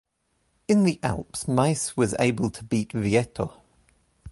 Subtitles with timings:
[0.67, 3.61] In the Alps, Maes was able to beat Vietto.